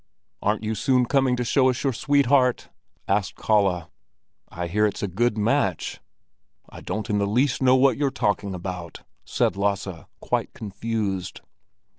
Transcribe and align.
"Aren't 0.41 0.63
you 0.63 0.73
soon 0.73 1.05
coming 1.05 1.35
to 1.35 1.43
show 1.43 1.69
us 1.69 1.83
your 1.83 1.93
sweetheart?" 1.93 2.69
asked 3.07 3.35
Kalle. 3.35 3.91
"I 4.49 4.65
hear 4.65 4.87
it's 4.87 5.03
a 5.03 5.07
good 5.07 5.37
match." 5.37 5.99
"I 6.67 6.81
don't 6.81 7.07
in 7.07 7.19
the 7.19 7.27
least 7.27 7.61
know 7.61 7.75
what 7.75 7.97
you're 7.97 8.09
talking 8.09 8.55
about," 8.55 9.03
said 9.25 9.55
Lasse, 9.55 10.05
quite 10.19 10.55
confused. 10.55 11.41